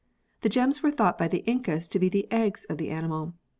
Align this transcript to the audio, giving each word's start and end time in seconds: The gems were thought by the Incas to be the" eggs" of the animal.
The 0.41 0.49
gems 0.49 0.81
were 0.81 0.89
thought 0.89 1.19
by 1.19 1.27
the 1.27 1.43
Incas 1.45 1.87
to 1.89 1.99
be 1.99 2.09
the" 2.09 2.27
eggs" 2.31 2.65
of 2.71 2.79
the 2.79 2.89
animal. 2.89 3.35